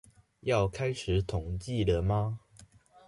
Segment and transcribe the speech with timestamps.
[0.39, 2.39] 要開始統計了嗎？